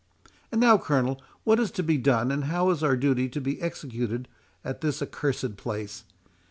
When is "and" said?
0.51-0.59, 2.31-2.45